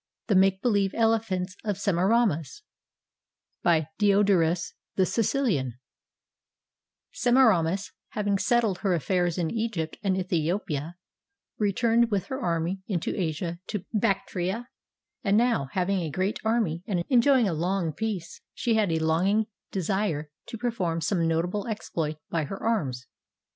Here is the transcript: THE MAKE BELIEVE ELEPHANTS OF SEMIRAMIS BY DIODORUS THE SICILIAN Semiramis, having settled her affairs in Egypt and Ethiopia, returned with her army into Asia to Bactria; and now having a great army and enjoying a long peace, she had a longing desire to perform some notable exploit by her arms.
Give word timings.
THE 0.25 0.35
MAKE 0.35 0.63
BELIEVE 0.63 0.95
ELEPHANTS 0.95 1.57
OF 1.63 1.77
SEMIRAMIS 1.77 2.63
BY 3.61 3.87
DIODORUS 3.99 4.73
THE 4.95 5.05
SICILIAN 5.05 5.77
Semiramis, 7.11 7.91
having 8.09 8.39
settled 8.39 8.79
her 8.79 8.95
affairs 8.95 9.37
in 9.37 9.51
Egypt 9.51 9.97
and 10.01 10.17
Ethiopia, 10.17 10.95
returned 11.59 12.09
with 12.09 12.25
her 12.29 12.41
army 12.41 12.81
into 12.87 13.13
Asia 13.15 13.59
to 13.67 13.85
Bactria; 13.93 14.69
and 15.23 15.37
now 15.37 15.69
having 15.73 15.99
a 16.01 16.09
great 16.09 16.39
army 16.43 16.81
and 16.87 17.03
enjoying 17.09 17.47
a 17.47 17.53
long 17.53 17.93
peace, 17.93 18.41
she 18.55 18.73
had 18.73 18.91
a 18.91 18.97
longing 18.97 19.45
desire 19.71 20.31
to 20.47 20.57
perform 20.57 21.01
some 21.01 21.27
notable 21.27 21.67
exploit 21.67 22.17
by 22.31 22.45
her 22.45 22.57
arms. 22.57 23.05